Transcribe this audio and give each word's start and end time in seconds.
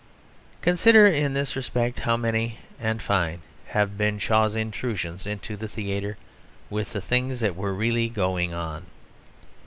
Consider 0.63 1.05
in 1.05 1.33
this 1.35 1.55
respect 1.55 1.99
how 1.99 2.17
many 2.17 2.57
and 2.79 2.99
fine 3.03 3.43
have 3.67 3.99
been 3.99 4.17
Shaw's 4.17 4.55
intrusions 4.55 5.27
into 5.27 5.55
the 5.55 5.67
theatre 5.67 6.17
with 6.71 6.93
the 6.93 7.01
things 7.01 7.39
that 7.41 7.55
were 7.55 7.75
really 7.75 8.09
going 8.09 8.51
on. 8.51 8.87